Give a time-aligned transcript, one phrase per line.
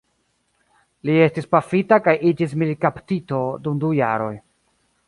[1.09, 4.35] Li estis pafita kaj iĝis militkaptito dum du jaroj.